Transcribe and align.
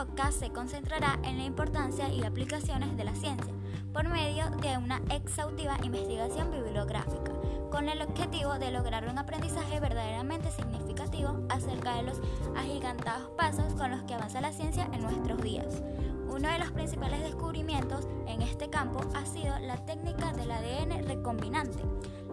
podcast 0.00 0.40
se 0.40 0.50
concentrará 0.50 1.18
en 1.24 1.36
la 1.36 1.44
importancia 1.44 2.08
y 2.08 2.24
aplicaciones 2.24 2.96
de 2.96 3.04
la 3.04 3.14
ciencia 3.14 3.52
por 3.92 4.08
medio 4.08 4.48
de 4.62 4.78
una 4.78 5.02
exhaustiva 5.10 5.76
investigación 5.82 6.50
bibliográfica, 6.50 7.32
con 7.70 7.86
el 7.86 8.00
objetivo 8.00 8.58
de 8.58 8.70
lograr 8.70 9.06
un 9.10 9.18
aprendizaje 9.18 9.78
verdaderamente 9.78 10.50
significativo 10.52 11.44
acerca 11.50 11.96
de 11.96 12.04
los 12.04 12.18
agigantados 12.56 13.28
pasos 13.36 13.74
con 13.74 13.90
los 13.90 14.02
que 14.04 14.14
avanza 14.14 14.40
la 14.40 14.54
ciencia 14.54 14.88
en 14.94 15.02
nuestros 15.02 15.42
días. 15.42 15.82
Uno 16.30 16.48
de 16.48 16.58
los 16.60 16.70
principales 16.70 17.20
descubrimientos 17.20 18.08
en 18.26 18.40
este 18.40 18.70
campo 18.70 19.00
ha 19.14 19.26
sido 19.26 19.58
la 19.58 19.84
técnica 19.84 20.32
del 20.32 20.50
ADN 20.50 21.06
recombinante, 21.08 21.84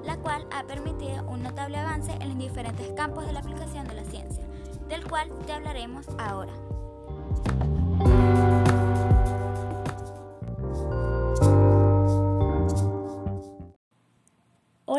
la 0.06 0.16
cual 0.16 0.48
ha 0.54 0.64
permitido 0.64 1.26
un 1.28 1.44
notable 1.44 1.80
avance 1.80 2.14
en 2.22 2.30
los 2.30 2.38
diferentes 2.38 2.94
campos 2.94 3.26
de 3.26 3.34
la 3.34 3.40
aplicación 3.40 3.86
de 3.90 3.96
la 3.96 4.06
ciencia, 4.06 4.46
del 4.88 5.06
cual 5.06 5.28
te 5.46 5.52
hablaremos 5.52 6.06
ahora. 6.18 6.54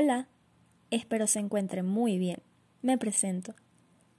Hola, 0.01 0.29
espero 0.93 1.27
se 1.27 1.41
encuentren 1.41 1.84
muy 1.84 2.19
bien. 2.19 2.39
Me 2.83 2.98
presento. 2.98 3.56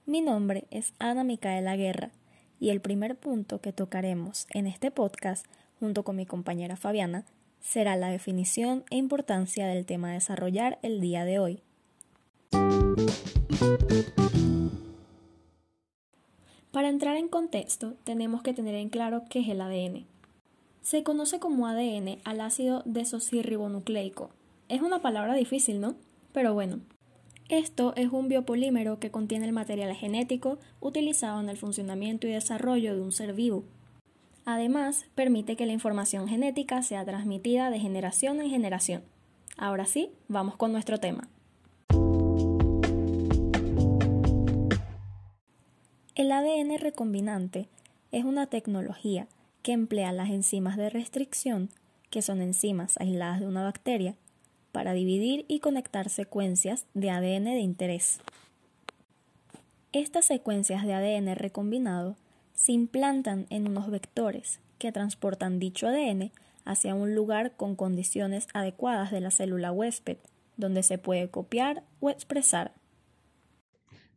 Mi 0.04 0.20
nombre 0.20 0.66
es 0.70 0.92
Ana 0.98 1.24
Micaela 1.24 1.74
Guerra 1.74 2.10
y 2.58 2.68
el 2.68 2.82
primer 2.82 3.16
punto 3.16 3.62
que 3.62 3.72
tocaremos 3.72 4.46
en 4.52 4.66
este 4.66 4.90
podcast, 4.90 5.46
junto 5.78 6.02
con 6.02 6.16
mi 6.16 6.26
compañera 6.26 6.76
Fabiana, 6.76 7.24
será 7.60 7.96
la 7.96 8.10
definición 8.10 8.84
e 8.90 8.98
importancia 8.98 9.66
del 9.68 9.86
tema 9.86 10.10
a 10.10 10.12
desarrollar 10.12 10.78
el 10.82 11.00
día 11.00 11.24
de 11.24 11.38
hoy. 11.38 11.62
Para 16.72 16.90
entrar 16.90 17.16
en 17.16 17.28
contexto, 17.28 17.94
tenemos 18.04 18.42
que 18.42 18.52
tener 18.52 18.74
en 18.74 18.90
claro 18.90 19.22
qué 19.30 19.40
es 19.40 19.48
el 19.48 19.62
ADN. 19.62 20.04
Se 20.82 21.02
conoce 21.02 21.38
como 21.38 21.66
ADN 21.66 22.18
al 22.24 22.42
ácido 22.42 22.82
desoxirribonucleico. 22.84 24.28
Es 24.70 24.82
una 24.82 25.02
palabra 25.02 25.34
difícil, 25.34 25.80
¿no? 25.80 25.96
Pero 26.32 26.54
bueno, 26.54 26.78
esto 27.48 27.92
es 27.96 28.12
un 28.12 28.28
biopolímero 28.28 29.00
que 29.00 29.10
contiene 29.10 29.46
el 29.46 29.52
material 29.52 29.92
genético 29.96 30.60
utilizado 30.78 31.40
en 31.40 31.48
el 31.48 31.56
funcionamiento 31.56 32.28
y 32.28 32.30
desarrollo 32.30 32.94
de 32.94 33.00
un 33.00 33.10
ser 33.10 33.34
vivo. 33.34 33.64
Además, 34.44 35.06
permite 35.16 35.56
que 35.56 35.66
la 35.66 35.72
información 35.72 36.28
genética 36.28 36.82
sea 36.82 37.04
transmitida 37.04 37.68
de 37.70 37.80
generación 37.80 38.40
en 38.40 38.48
generación. 38.48 39.02
Ahora 39.56 39.86
sí, 39.86 40.12
vamos 40.28 40.56
con 40.56 40.70
nuestro 40.70 40.98
tema. 40.98 41.28
El 46.14 46.30
ADN 46.30 46.78
recombinante 46.78 47.68
es 48.12 48.24
una 48.24 48.46
tecnología 48.46 49.26
que 49.62 49.72
emplea 49.72 50.12
las 50.12 50.30
enzimas 50.30 50.76
de 50.76 50.90
restricción, 50.90 51.70
que 52.08 52.22
son 52.22 52.40
enzimas 52.40 52.96
aisladas 53.00 53.40
de 53.40 53.48
una 53.48 53.64
bacteria, 53.64 54.14
para 54.72 54.92
dividir 54.92 55.44
y 55.48 55.60
conectar 55.60 56.08
secuencias 56.08 56.86
de 56.94 57.10
ADN 57.10 57.44
de 57.44 57.60
interés. 57.60 58.20
Estas 59.92 60.26
secuencias 60.26 60.84
de 60.84 60.94
ADN 60.94 61.34
recombinado 61.34 62.16
se 62.54 62.72
implantan 62.72 63.46
en 63.50 63.68
unos 63.68 63.90
vectores 63.90 64.60
que 64.78 64.92
transportan 64.92 65.58
dicho 65.58 65.88
ADN 65.88 66.30
hacia 66.64 66.94
un 66.94 67.14
lugar 67.14 67.56
con 67.56 67.74
condiciones 67.74 68.46
adecuadas 68.52 69.10
de 69.10 69.20
la 69.20 69.30
célula 69.30 69.72
huésped, 69.72 70.18
donde 70.56 70.82
se 70.82 70.98
puede 70.98 71.28
copiar 71.28 71.82
o 72.00 72.10
expresar. 72.10 72.72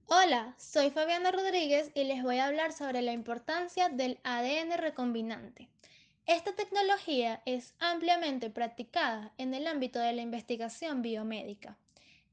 Hola, 0.08 0.54
soy 0.58 0.92
Fabiana 0.92 1.32
Rodríguez 1.32 1.92
y 1.96 2.04
les 2.04 2.22
voy 2.22 2.38
a 2.38 2.48
hablar 2.48 2.74
sobre 2.74 3.02
la 3.02 3.14
importancia 3.14 3.90
del 3.90 4.20
ADN 4.24 4.78
recombinante. 4.78 5.70
Esta 6.26 6.56
tecnología 6.56 7.42
es 7.46 7.74
ampliamente 7.80 8.50
practicada 8.50 9.34
en 9.38 9.54
el 9.54 9.68
ámbito 9.68 10.00
de 10.00 10.14
la 10.14 10.22
investigación 10.22 11.02
biomédica. 11.02 11.78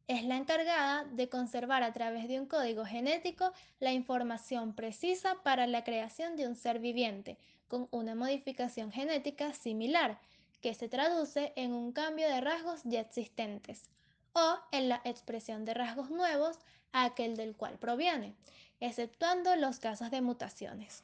Es 0.07 0.23
la 0.23 0.37
encargada 0.37 1.05
de 1.07 1.29
conservar 1.29 1.83
a 1.83 1.93
través 1.93 2.29
de 2.29 2.39
un 2.39 2.47
código 2.47 2.85
genético 2.85 3.53
la 3.81 3.93
información 3.93 4.75
precisa 4.75 5.43
para 5.43 5.67
la 5.67 5.83
creación 5.83 6.37
de 6.37 6.47
un 6.47 6.55
ser 6.55 6.79
viviente 6.79 7.37
con 7.67 7.89
una 7.91 8.15
modificación 8.15 8.93
genética 8.93 9.55
similar 9.55 10.21
que 10.61 10.75
se 10.75 10.89
traduce 10.89 11.53
en 11.57 11.73
un 11.73 11.91
cambio 11.91 12.29
de 12.29 12.41
rasgos 12.41 12.83
ya 12.85 13.01
existentes 13.01 13.91
o 14.35 14.59
en 14.71 14.89
la 14.89 15.01
expresión 15.05 15.65
de 15.65 15.75
rasgos 15.75 16.11
nuevos 16.11 16.61
a 16.93 17.07
aquel 17.07 17.37
del 17.37 17.57
cual 17.57 17.77
proviene, 17.79 18.37
exceptuando 18.79 19.57
los 19.57 19.81
casos 19.81 20.13
de 20.13 20.21
mutaciones. 20.21 21.03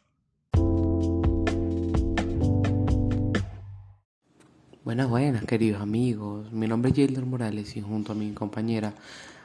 Buenas, 4.87 5.11
buenas, 5.11 5.45
queridos 5.45 5.83
amigos. 5.83 6.53
Mi 6.53 6.69
nombre 6.69 6.93
es 6.93 6.95
Gilder 6.95 7.27
Morales 7.27 7.77
y 7.77 7.81
junto 7.81 8.13
a 8.13 8.15
mi 8.15 8.31
compañera 8.31 8.95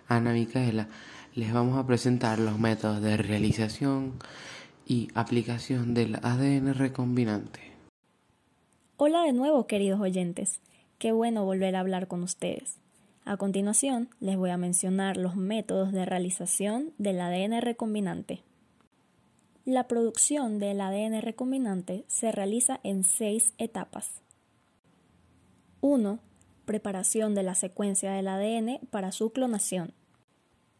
Ana 0.08 0.34
Micaela 0.34 0.88
les 1.34 1.52
vamos 1.52 1.80
a 1.80 1.88
presentar 1.88 2.38
los 2.38 2.60
métodos 2.60 3.02
de 3.02 3.18
realización 3.18 4.20
y 4.86 5.08
aplicación 5.16 5.96
del 5.96 6.18
ADN 6.22 6.76
recombinante. 6.76 7.60
Hola 8.98 9.24
de 9.24 9.34
nuevo, 9.34 9.66
queridos 9.66 10.00
oyentes. 10.00 10.60
Qué 11.00 11.12
bueno 11.12 11.44
volver 11.44 11.76
a 11.76 11.80
hablar 11.80 12.08
con 12.08 12.22
ustedes. 12.22 12.78
A 13.26 13.36
continuación, 13.36 14.10
les 14.20 14.38
voy 14.38 14.52
a 14.52 14.58
mencionar 14.58 15.18
los 15.18 15.36
métodos 15.36 15.92
de 15.92 16.06
realización 16.06 16.94
del 17.00 17.20
ADN 17.20 17.62
recombinante. 17.62 18.44
La 19.66 19.88
producción 19.88 20.60
del 20.60 20.82
ADN 20.82 21.20
recombinante 21.20 22.06
se 22.06 22.32
realiza 22.32 22.80
en 22.84 23.04
seis 23.04 23.56
etapas. 23.58 24.22
1. 25.82 26.20
Preparación 26.66 27.34
de 27.34 27.42
la 27.42 27.56
secuencia 27.56 28.12
del 28.12 28.28
ADN 28.28 28.80
para 28.92 29.12
su 29.12 29.32
clonación. 29.32 29.94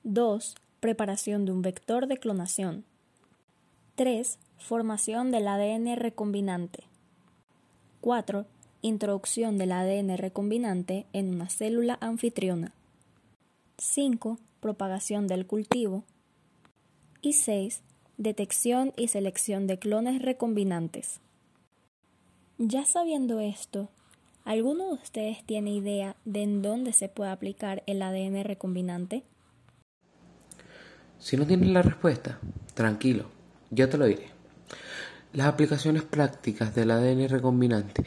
2. 0.04 0.56
Preparación 0.80 1.46
de 1.46 1.52
un 1.52 1.64
vector 1.64 2.06
de 2.06 2.18
clonación. 2.18 2.86
3. 3.96 4.38
Formación 4.60 5.32
del 5.32 5.48
ADN 5.48 5.96
recombinante. 5.96 6.84
4. 8.02 8.46
Introducción 8.84 9.58
del 9.58 9.72
ADN 9.72 10.18
recombinante 10.18 11.08
en 11.14 11.34
una 11.34 11.50
célula 11.50 11.98
anfitriona. 12.00 12.76
5. 13.80 14.38
Propagación 14.60 15.26
del 15.26 15.48
cultivo. 15.48 16.04
Y 17.22 17.34
6. 17.34 17.82
Detección 18.18 18.94
y 18.98 19.08
selección 19.08 19.66
de 19.66 19.80
clones 19.80 20.22
recombinantes. 20.22 21.22
Ya 22.60 22.86
sabiendo 22.86 23.40
esto, 23.40 23.90
¿Alguno 24.44 24.88
de 24.88 24.94
ustedes 24.94 25.46
tiene 25.46 25.72
idea 25.72 26.16
de 26.26 26.42
en 26.42 26.62
dónde 26.62 26.94
se 26.94 27.10
puede 27.10 27.30
aplicar 27.30 27.84
el 27.86 28.02
ADN 28.02 28.44
recombinante? 28.44 29.24
Si 31.20 31.38
no 31.38 31.46
tienes 31.46 31.70
la 31.70 31.84
respuesta, 31.84 32.40
tranquilo, 32.74 33.26
yo 33.70 33.88
te 33.88 34.00
lo 34.00 34.06
diré. 34.06 34.30
Las 35.34 35.48
aplicaciones 35.48 36.02
prácticas 36.02 36.74
del 36.74 36.90
ADN 36.90 37.30
recombinante 37.30 38.04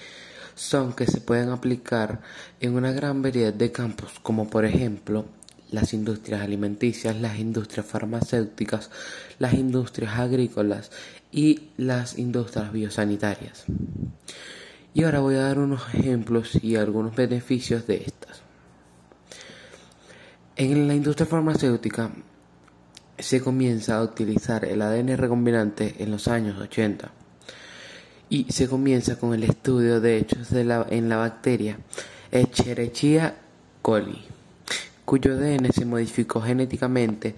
son 0.56 0.92
que 0.92 1.06
se 1.06 1.20
pueden 1.20 1.50
aplicar 1.50 2.20
en 2.60 2.74
una 2.74 2.90
gran 2.90 3.22
variedad 3.22 3.54
de 3.54 3.70
campos, 3.70 4.18
como 4.20 4.50
por 4.50 4.64
ejemplo 4.64 5.26
las 5.70 5.94
industrias 5.94 6.42
alimenticias, 6.42 7.16
las 7.20 7.38
industrias 7.38 7.86
farmacéuticas, 7.86 8.90
las 9.38 9.54
industrias 9.54 10.18
agrícolas 10.18 10.90
y 11.30 11.70
las 11.76 12.18
industrias 12.18 12.72
biosanitarias. 12.72 13.64
Y 14.94 15.02
ahora 15.04 15.20
voy 15.20 15.34
a 15.34 15.42
dar 15.42 15.58
unos 15.58 15.82
ejemplos 15.92 16.56
y 16.62 16.76
algunos 16.76 17.14
beneficios 17.14 17.86
de 17.86 18.04
estas. 18.06 18.42
En 20.56 20.86
la 20.86 20.94
industria 20.94 21.26
farmacéutica 21.26 22.12
se 23.18 23.40
comienza 23.40 23.96
a 23.96 24.02
utilizar 24.02 24.64
el 24.64 24.80
ADN 24.80 25.16
recombinante 25.16 25.96
en 25.98 26.12
los 26.12 26.28
años 26.28 26.60
80 26.60 27.10
y 28.30 28.46
se 28.52 28.68
comienza 28.68 29.18
con 29.18 29.34
el 29.34 29.42
estudio 29.42 30.00
de 30.00 30.18
hechos 30.18 30.52
en 30.52 31.08
la 31.08 31.16
bacteria 31.16 31.78
Escherichia 32.30 33.34
coli, 33.82 34.22
cuyo 35.04 35.34
ADN 35.34 35.72
se 35.72 35.84
modificó 35.84 36.40
genéticamente 36.40 37.34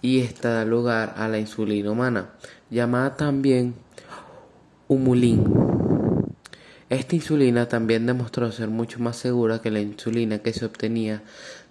y 0.00 0.20
esta 0.20 0.50
da 0.50 0.64
lugar 0.64 1.14
a 1.16 1.28
la 1.28 1.38
insulina 1.38 1.90
humana, 1.90 2.30
llamada 2.70 3.16
también 3.16 3.74
humulín. 4.88 5.81
Esta 6.92 7.16
insulina 7.16 7.68
también 7.68 8.04
demostró 8.04 8.52
ser 8.52 8.68
mucho 8.68 8.98
más 8.98 9.16
segura 9.16 9.62
que 9.62 9.70
la 9.70 9.80
insulina 9.80 10.40
que 10.40 10.52
se 10.52 10.66
obtenía 10.66 11.22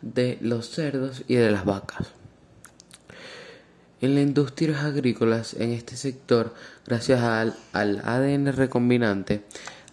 de 0.01 0.39
los 0.41 0.71
cerdos 0.71 1.23
y 1.27 1.35
de 1.35 1.51
las 1.51 1.63
vacas. 1.63 2.07
En 4.01 4.15
las 4.15 4.23
industrias 4.23 4.83
agrícolas, 4.83 5.53
en 5.53 5.73
este 5.73 5.95
sector, 5.95 6.55
gracias 6.87 7.21
al, 7.21 7.53
ADN 7.71 8.51
recombinante, 8.51 9.43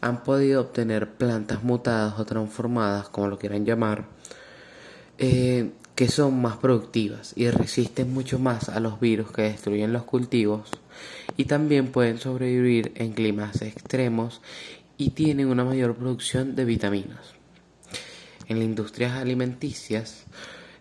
han 0.01 0.23
podido 0.23 0.63
obtener 0.63 1.11
plantas 1.11 1.63
mutadas 1.63 2.19
o 2.19 2.25
transformadas, 2.25 3.11
como 3.11 3.29
lo 3.29 3.39
quieran 3.39 3.67
llamar, 3.67 4.07
eh, 5.19 5.73
que 5.95 6.09
son 6.09 6.41
más 6.41 6.57
productivas 6.57 7.35
y 7.37 7.51
resisten 7.51 8.15
mucho 8.15 8.39
más 8.39 8.71
a 8.71 8.81
los 8.81 8.99
virus 8.99 9.31
que 9.31 9.43
destruyen 9.43 9.93
los 9.93 10.05
cultivos 10.05 10.71
y 11.37 11.45
también 11.45 11.89
pueden 11.89 12.19
sobrevivir 12.19 12.93
en 12.95 13.13
climas 13.13 13.61
extremos 13.61 14.41
y 14.99 15.11
tienen 15.11 15.47
una 15.47 15.65
mayor 15.65 15.95
producción 15.95 16.55
de 16.57 16.65
vitaminas. 16.65 17.39
En 18.49 18.59
las 18.59 18.67
industrias 18.67 19.13
alimenticias, 19.13 20.25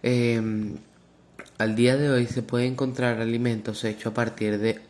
em, 0.01 0.77
al 1.57 1.75
día 1.75 1.95
de 1.95 2.09
hoy 2.09 2.25
se 2.25 2.41
puede 2.41 2.65
encontrar 2.65 3.21
alimentos 3.21 3.83
hechos 3.83 4.07
a 4.07 4.13
partir 4.13 4.57
de 4.57 4.81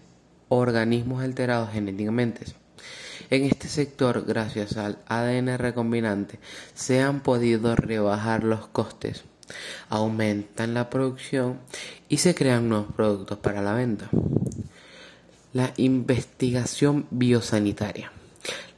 organismos 0.50 1.22
alterados 1.22 1.72
genéticamente. 1.72 2.46
En 3.30 3.44
este 3.44 3.68
sector, 3.68 4.24
gracias 4.26 4.78
al 4.78 5.00
ADN 5.08 5.58
recombinante, 5.58 6.40
se 6.74 7.02
han 7.02 7.20
podido 7.20 7.76
rebajar 7.76 8.46
los 8.46 8.68
costes, 8.68 9.26
aumentan 9.90 10.74
la 10.74 10.90
producción 10.90 11.60
y 12.08 12.18
se 12.18 12.34
crean 12.34 12.70
nuevos 12.70 12.94
productos 12.94 13.40
para 13.40 13.62
la 13.62 13.74
venta. 13.74 14.10
La 15.52 15.74
investigación 15.76 17.08
biosanitaria. 17.10 18.12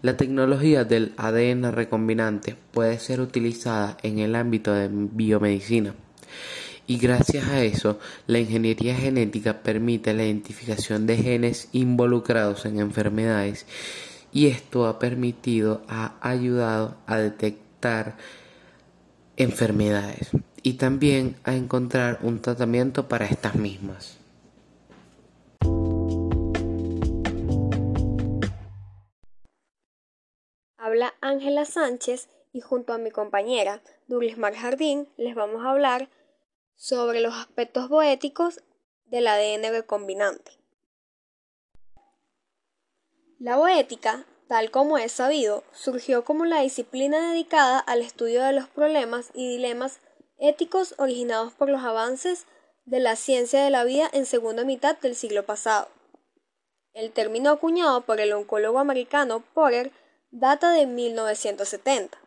La 0.01 0.15
tecnología 0.15 0.85
del 0.85 1.13
ADN 1.17 1.73
recombinante 1.73 2.55
puede 2.71 2.99
ser 2.99 3.19
utilizada 3.19 3.97
en 4.01 4.19
el 4.19 4.35
ámbito 4.35 4.73
de 4.73 4.87
biomedicina 4.89 5.93
y 6.87 6.97
gracias 6.97 7.49
a 7.49 7.61
eso 7.63 7.99
la 8.25 8.39
ingeniería 8.39 8.95
genética 8.95 9.61
permite 9.61 10.13
la 10.13 10.23
identificación 10.23 11.05
de 11.05 11.17
genes 11.17 11.67
involucrados 11.73 12.65
en 12.65 12.79
enfermedades 12.79 13.65
y 14.31 14.47
esto 14.47 14.87
ha 14.87 14.99
permitido, 14.99 15.81
ha 15.89 16.15
ayudado 16.21 16.95
a 17.05 17.17
detectar 17.17 18.15
enfermedades 19.35 20.29
y 20.63 20.73
también 20.73 21.35
a 21.43 21.55
encontrar 21.55 22.19
un 22.21 22.39
tratamiento 22.39 23.09
para 23.09 23.25
estas 23.25 23.55
mismas. 23.55 24.18
Ángela 31.39 31.63
Sánchez 31.63 32.27
y 32.51 32.59
junto 32.59 32.91
a 32.91 32.97
mi 32.97 33.11
compañera 33.11 33.81
Mar 34.35 34.55
Jardín 34.55 35.07
les 35.15 35.35
vamos 35.35 35.63
a 35.63 35.69
hablar 35.69 36.09
sobre 36.75 37.21
los 37.21 37.33
aspectos 37.33 37.87
poéticos 37.87 38.61
del 39.05 39.25
ADN 39.25 39.71
recombinante. 39.71 40.51
La 43.39 43.55
boética, 43.55 44.25
tal 44.49 44.69
como 44.69 44.97
es 44.97 45.13
sabido, 45.13 45.63
surgió 45.71 46.25
como 46.25 46.43
la 46.43 46.59
disciplina 46.59 47.31
dedicada 47.31 47.79
al 47.79 48.01
estudio 48.01 48.43
de 48.43 48.51
los 48.51 48.67
problemas 48.67 49.31
y 49.33 49.47
dilemas 49.47 50.01
éticos 50.39 50.93
originados 50.97 51.53
por 51.53 51.69
los 51.69 51.83
avances 51.85 52.47
de 52.83 52.99
la 52.99 53.15
ciencia 53.15 53.63
de 53.63 53.69
la 53.69 53.85
vida 53.85 54.09
en 54.11 54.25
segunda 54.25 54.65
mitad 54.65 54.97
del 54.97 55.15
siglo 55.15 55.45
pasado. 55.45 55.87
El 56.91 57.13
término 57.13 57.49
acuñado 57.51 58.01
por 58.01 58.19
el 58.19 58.33
oncólogo 58.33 58.79
americano 58.79 59.41
Porter 59.53 59.93
data 60.31 60.71
de 60.71 60.85
1970, 60.85 62.17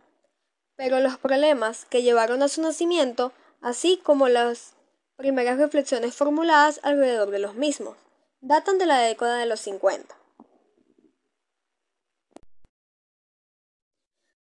pero 0.76 1.00
los 1.00 1.18
problemas 1.18 1.84
que 1.84 2.02
llevaron 2.02 2.42
a 2.42 2.48
su 2.48 2.62
nacimiento, 2.62 3.32
así 3.60 3.98
como 4.02 4.28
las 4.28 4.74
primeras 5.16 5.58
reflexiones 5.58 6.14
formuladas 6.14 6.80
alrededor 6.82 7.30
de 7.30 7.38
los 7.38 7.54
mismos, 7.54 7.96
datan 8.40 8.78
de 8.78 8.86
la 8.86 8.98
década 8.98 9.38
de 9.38 9.46
los 9.46 9.60
50. 9.60 10.16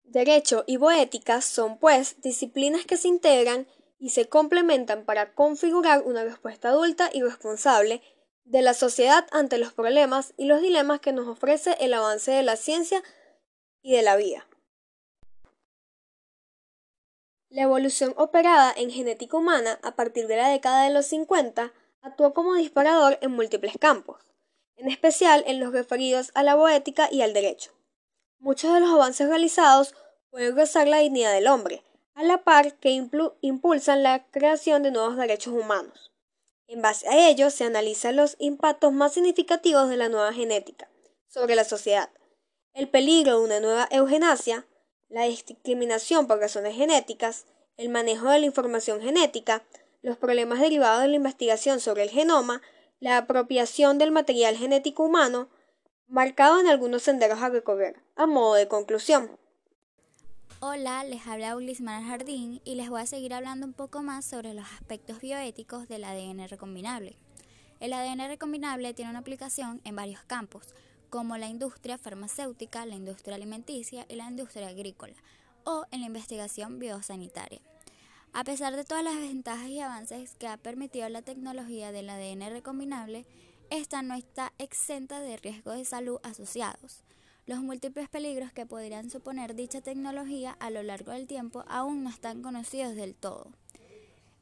Derecho 0.03 0.63
y 0.65 0.77
boética 0.77 1.41
son, 1.41 1.77
pues, 1.77 2.19
disciplinas 2.21 2.85
que 2.85 2.97
se 2.97 3.07
integran 3.07 3.67
y 3.99 4.09
se 4.09 4.27
complementan 4.27 5.03
para 5.05 5.33
configurar 5.33 6.01
una 6.03 6.23
respuesta 6.23 6.69
adulta 6.69 7.09
y 7.13 7.21
responsable 7.21 8.01
de 8.43 8.63
la 8.63 8.73
sociedad 8.73 9.27
ante 9.31 9.59
los 9.59 9.73
problemas 9.73 10.33
y 10.37 10.45
los 10.45 10.61
dilemas 10.61 10.99
que 10.99 11.11
nos 11.11 11.27
ofrece 11.27 11.77
el 11.79 11.93
avance 11.93 12.31
de 12.31 12.41
la 12.41 12.55
ciencia 12.55 13.03
y 13.81 13.93
de 13.93 14.01
la 14.01 14.15
vida. 14.15 14.45
La 17.49 17.63
evolución 17.63 18.13
operada 18.17 18.71
en 18.77 18.91
genética 18.91 19.35
humana 19.35 19.79
a 19.81 19.95
partir 19.95 20.27
de 20.27 20.37
la 20.37 20.49
década 20.49 20.83
de 20.83 20.93
los 20.93 21.07
50 21.07 21.73
actuó 22.01 22.33
como 22.33 22.53
disparador 22.53 23.17
en 23.21 23.31
múltiples 23.31 23.75
campos, 23.79 24.21
en 24.75 24.89
especial 24.89 25.43
en 25.47 25.59
los 25.59 25.73
referidos 25.73 26.31
a 26.35 26.43
la 26.43 26.55
boética 26.55 27.09
y 27.11 27.21
al 27.21 27.33
derecho. 27.33 27.71
Muchos 28.37 28.73
de 28.73 28.79
los 28.79 28.91
avances 28.91 29.27
realizados 29.27 29.95
pueden 30.29 30.55
gozar 30.55 30.87
la 30.87 30.99
dignidad 30.99 31.33
del 31.33 31.47
hombre, 31.47 31.83
a 32.13 32.23
la 32.23 32.43
par 32.43 32.75
que 32.75 32.91
impulsan 33.41 34.03
la 34.03 34.25
creación 34.29 34.83
de 34.83 34.91
nuevos 34.91 35.17
derechos 35.17 35.53
humanos. 35.53 36.11
En 36.67 36.81
base 36.81 37.07
a 37.07 37.29
ello 37.29 37.49
se 37.49 37.63
analizan 37.63 38.15
los 38.15 38.35
impactos 38.39 38.93
más 38.93 39.13
significativos 39.13 39.89
de 39.89 39.97
la 39.97 40.09
nueva 40.09 40.33
genética 40.33 40.87
sobre 41.27 41.55
la 41.55 41.63
sociedad, 41.63 42.09
el 42.79 42.87
peligro 42.87 43.39
de 43.39 43.45
una 43.45 43.59
nueva 43.59 43.89
eugenasia, 43.91 44.65
la 45.09 45.23
discriminación 45.23 46.27
por 46.27 46.39
razones 46.39 46.77
genéticas, 46.77 47.45
el 47.75 47.89
manejo 47.89 48.29
de 48.29 48.39
la 48.39 48.45
información 48.45 49.01
genética, 49.01 49.63
los 50.01 50.15
problemas 50.15 50.61
derivados 50.61 51.01
de 51.01 51.09
la 51.09 51.17
investigación 51.17 51.81
sobre 51.81 52.03
el 52.03 52.09
genoma, 52.09 52.61
la 53.01 53.17
apropiación 53.17 53.97
del 53.97 54.11
material 54.11 54.55
genético 54.55 55.03
humano, 55.03 55.49
marcado 56.07 56.61
en 56.61 56.67
algunos 56.67 57.03
senderos 57.03 57.41
a 57.41 57.49
recorrer, 57.49 58.01
a 58.15 58.25
modo 58.27 58.53
de 58.53 58.69
conclusión. 58.69 59.37
Hola, 60.61 61.03
les 61.03 61.27
habla 61.27 61.57
Ulismar 61.57 62.01
Jardín 62.03 62.61
y 62.63 62.75
les 62.75 62.89
voy 62.89 63.01
a 63.01 63.05
seguir 63.05 63.33
hablando 63.33 63.65
un 63.65 63.73
poco 63.73 64.03
más 64.03 64.23
sobre 64.23 64.53
los 64.53 64.65
aspectos 64.71 65.19
bioéticos 65.19 65.89
del 65.89 66.05
ADN 66.05 66.47
recombinable. 66.47 67.17
El 67.81 67.91
ADN 67.91 68.29
recombinable 68.29 68.93
tiene 68.93 69.11
una 69.11 69.19
aplicación 69.19 69.81
en 69.83 69.97
varios 69.97 70.23
campos, 70.23 70.63
como 71.09 71.37
la 71.37 71.47
industria 71.47 71.97
farmacéutica, 71.97 72.85
la 72.85 72.95
industria 72.95 73.35
alimenticia 73.35 74.05
y 74.07 74.15
la 74.15 74.29
industria 74.29 74.67
agrícola, 74.67 75.15
o 75.63 75.85
en 75.91 76.01
la 76.01 76.07
investigación 76.07 76.79
biosanitaria. 76.79 77.61
A 78.33 78.43
pesar 78.43 78.75
de 78.75 78.85
todas 78.85 79.03
las 79.03 79.15
ventajas 79.15 79.69
y 79.69 79.79
avances 79.79 80.35
que 80.35 80.47
ha 80.47 80.57
permitido 80.57 81.09
la 81.09 81.23
tecnología 81.23 81.91
del 81.91 82.09
ADN 82.09 82.51
recombinable, 82.51 83.25
esta 83.71 84.01
no 84.01 84.13
está 84.13 84.53
exenta 84.57 85.19
de 85.19 85.37
riesgos 85.37 85.77
de 85.77 85.85
salud 85.85 86.19
asociados. 86.23 87.03
Los 87.45 87.61
múltiples 87.61 88.07
peligros 88.09 88.51
que 88.51 88.67
podrían 88.67 89.09
suponer 89.09 89.55
dicha 89.55 89.81
tecnología 89.81 90.55
a 90.59 90.69
lo 90.69 90.83
largo 90.83 91.11
del 91.11 91.25
tiempo 91.25 91.65
aún 91.67 92.03
no 92.03 92.09
están 92.11 92.43
conocidos 92.43 92.95
del 92.95 93.15
todo. 93.15 93.51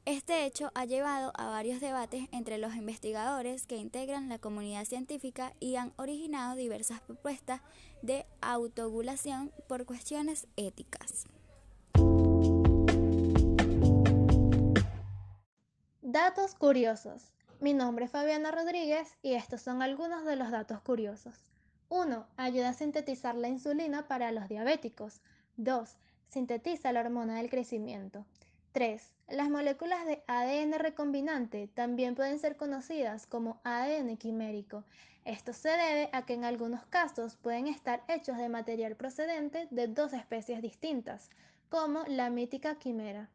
Este 0.07 0.45
hecho 0.45 0.71
ha 0.73 0.85
llevado 0.85 1.33
a 1.35 1.49
varios 1.49 1.81
debates 1.81 2.29
entre 2.31 2.57
los 2.57 2.73
investigadores 2.75 3.67
que 3.67 3.75
integran 3.75 4.29
la 4.29 4.39
comunidad 4.39 4.85
científica 4.85 5.51
y 5.59 5.75
han 5.75 5.91
originado 5.97 6.55
diversas 6.55 7.01
propuestas 7.01 7.59
de 8.01 8.25
autogulación 8.39 9.51
por 9.67 9.85
cuestiones 9.85 10.47
éticas. 10.55 11.25
Datos 16.01 16.55
curiosos. 16.55 17.33
Mi 17.59 17.73
nombre 17.73 18.05
es 18.05 18.11
Fabiana 18.11 18.51
Rodríguez 18.51 19.09
y 19.21 19.33
estos 19.33 19.59
son 19.59 19.81
algunos 19.81 20.23
de 20.23 20.37
los 20.37 20.51
datos 20.51 20.79
curiosos. 20.79 21.35
1. 21.89 22.25
Ayuda 22.37 22.69
a 22.69 22.73
sintetizar 22.73 23.35
la 23.35 23.49
insulina 23.49 24.07
para 24.07 24.31
los 24.31 24.47
diabéticos. 24.47 25.19
2. 25.57 25.97
Sintetiza 26.29 26.93
la 26.93 27.01
hormona 27.01 27.35
del 27.35 27.49
crecimiento. 27.49 28.25
3. 28.77 29.01
Las 29.29 29.49
moléculas 29.49 30.05
de 30.05 30.21
ADN 30.27 30.73
recombinante 30.77 31.67
también 31.67 32.13
pueden 32.13 32.37
ser 32.37 32.57
conocidas 32.57 33.25
como 33.25 33.59
ADN 33.63 34.17
quimérico. 34.17 34.83
Esto 35.25 35.51
se 35.51 35.69
debe 35.69 36.09
a 36.13 36.27
que 36.27 36.35
en 36.35 36.45
algunos 36.45 36.85
casos 36.85 37.37
pueden 37.37 37.65
estar 37.65 38.03
hechos 38.07 38.37
de 38.37 38.49
material 38.49 38.95
procedente 38.95 39.67
de 39.71 39.87
dos 39.87 40.13
especies 40.13 40.61
distintas, 40.61 41.31
como 41.69 42.03
la 42.03 42.29
mítica 42.29 42.75
quimera. 42.75 43.31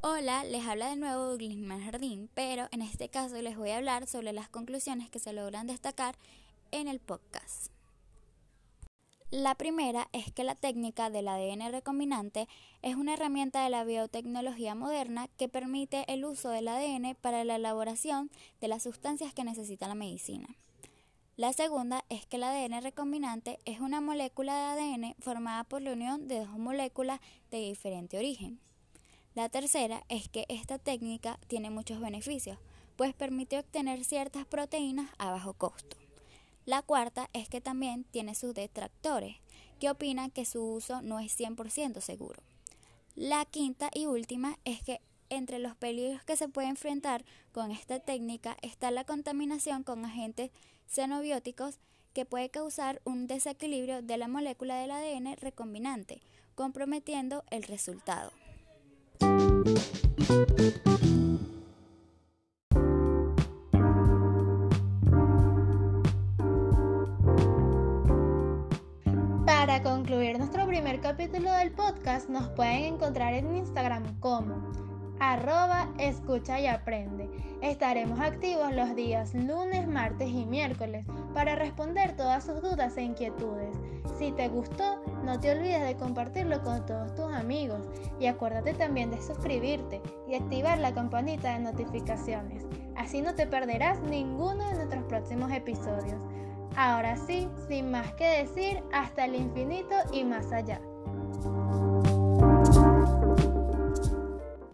Hola, 0.00 0.44
les 0.44 0.64
habla 0.64 0.90
de 0.90 0.96
nuevo 0.96 1.36
Douglas 1.36 1.82
Jardín, 1.82 2.30
pero 2.34 2.68
en 2.70 2.82
este 2.82 3.08
caso 3.08 3.34
les 3.42 3.56
voy 3.56 3.70
a 3.70 3.78
hablar 3.78 4.06
sobre 4.06 4.32
las 4.32 4.48
conclusiones 4.48 5.10
que 5.10 5.18
se 5.18 5.32
logran 5.32 5.66
destacar 5.66 6.14
en 6.70 6.86
el 6.86 7.00
podcast. 7.00 7.71
La 9.32 9.54
primera 9.54 10.10
es 10.12 10.30
que 10.30 10.44
la 10.44 10.54
técnica 10.54 11.08
del 11.08 11.26
ADN 11.26 11.72
recombinante 11.72 12.48
es 12.82 12.96
una 12.96 13.14
herramienta 13.14 13.64
de 13.64 13.70
la 13.70 13.82
biotecnología 13.82 14.74
moderna 14.74 15.26
que 15.38 15.48
permite 15.48 16.04
el 16.12 16.26
uso 16.26 16.50
del 16.50 16.68
ADN 16.68 17.16
para 17.18 17.42
la 17.42 17.56
elaboración 17.56 18.30
de 18.60 18.68
las 18.68 18.82
sustancias 18.82 19.32
que 19.32 19.42
necesita 19.42 19.88
la 19.88 19.94
medicina. 19.94 20.58
La 21.38 21.54
segunda 21.54 22.04
es 22.10 22.26
que 22.26 22.36
el 22.36 22.42
ADN 22.42 22.82
recombinante 22.82 23.58
es 23.64 23.80
una 23.80 24.02
molécula 24.02 24.54
de 24.54 24.82
ADN 24.82 25.14
formada 25.18 25.64
por 25.64 25.80
la 25.80 25.94
unión 25.94 26.28
de 26.28 26.40
dos 26.40 26.58
moléculas 26.58 27.18
de 27.50 27.60
diferente 27.60 28.18
origen. 28.18 28.60
La 29.34 29.48
tercera 29.48 30.04
es 30.10 30.28
que 30.28 30.44
esta 30.50 30.78
técnica 30.78 31.38
tiene 31.46 31.70
muchos 31.70 32.00
beneficios, 32.00 32.58
pues 32.96 33.14
permite 33.14 33.58
obtener 33.58 34.04
ciertas 34.04 34.44
proteínas 34.44 35.08
a 35.16 35.30
bajo 35.30 35.54
costo. 35.54 35.96
La 36.64 36.82
cuarta 36.82 37.28
es 37.32 37.48
que 37.48 37.60
también 37.60 38.04
tiene 38.04 38.34
sus 38.34 38.54
detractores, 38.54 39.36
que 39.80 39.90
opinan 39.90 40.30
que 40.30 40.44
su 40.44 40.62
uso 40.62 41.02
no 41.02 41.18
es 41.18 41.38
100% 41.38 42.00
seguro. 42.00 42.42
La 43.16 43.44
quinta 43.44 43.90
y 43.92 44.06
última 44.06 44.58
es 44.64 44.82
que 44.82 45.00
entre 45.28 45.58
los 45.58 45.74
peligros 45.76 46.22
que 46.24 46.36
se 46.36 46.48
puede 46.48 46.68
enfrentar 46.68 47.24
con 47.52 47.70
esta 47.70 47.98
técnica 47.98 48.56
está 48.62 48.90
la 48.90 49.04
contaminación 49.04 49.82
con 49.82 50.04
agentes 50.04 50.50
xenobióticos 50.86 51.78
que 52.12 52.26
puede 52.26 52.50
causar 52.50 53.00
un 53.04 53.26
desequilibrio 53.26 54.02
de 54.02 54.18
la 54.18 54.28
molécula 54.28 54.76
del 54.76 54.90
ADN 54.90 55.36
recombinante, 55.36 56.22
comprometiendo 56.54 57.44
el 57.50 57.62
resultado. 57.64 58.30
Capítulo 71.02 71.50
del 71.50 71.72
podcast 71.72 72.28
nos 72.28 72.48
pueden 72.50 72.94
encontrar 72.94 73.34
en 73.34 73.56
Instagram 73.56 74.20
como 74.20 74.70
arroba 75.18 75.88
escucha 75.98 76.60
y 76.60 76.68
aprende. 76.68 77.28
Estaremos 77.60 78.20
activos 78.20 78.72
los 78.72 78.94
días 78.94 79.34
lunes, 79.34 79.88
martes 79.88 80.28
y 80.28 80.46
miércoles 80.46 81.04
para 81.34 81.56
responder 81.56 82.14
todas 82.16 82.44
sus 82.44 82.62
dudas 82.62 82.96
e 82.96 83.02
inquietudes. 83.02 83.76
Si 84.16 84.30
te 84.30 84.46
gustó, 84.46 85.02
no 85.24 85.40
te 85.40 85.50
olvides 85.50 85.84
de 85.84 85.96
compartirlo 85.96 86.62
con 86.62 86.86
todos 86.86 87.12
tus 87.16 87.32
amigos 87.34 87.84
y 88.20 88.26
acuérdate 88.26 88.72
también 88.72 89.10
de 89.10 89.20
suscribirte 89.20 90.00
y 90.28 90.36
activar 90.36 90.78
la 90.78 90.94
campanita 90.94 91.54
de 91.54 91.64
notificaciones. 91.64 92.64
Así 92.94 93.22
no 93.22 93.34
te 93.34 93.48
perderás 93.48 94.00
ninguno 94.02 94.68
de 94.68 94.74
nuestros 94.74 95.02
próximos 95.06 95.50
episodios. 95.50 96.22
Ahora 96.76 97.16
sí, 97.16 97.48
sin 97.68 97.90
más 97.90 98.12
que 98.14 98.44
decir, 98.44 98.84
hasta 98.92 99.24
el 99.24 99.34
infinito 99.34 99.96
y 100.12 100.22
más 100.22 100.52
allá. 100.52 100.80